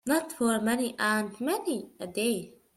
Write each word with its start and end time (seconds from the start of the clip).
Not 0.03 0.31
for 0.33 0.59
many 0.59 0.95
and 0.97 1.39
many 1.39 1.91
a 1.99 2.07
day. 2.07 2.55